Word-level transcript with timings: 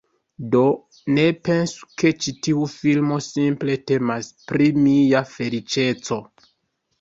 Do, 0.53 0.59
ne 1.17 1.25
pensu 1.47 1.89
ke 2.03 2.11
ĉi 2.25 2.33
tiu 2.47 2.63
filmo 2.77 3.19
simple 3.27 3.77
temas 3.93 4.31
pri 4.49 4.71
mia 4.87 5.23
feliĉeco 5.35 6.21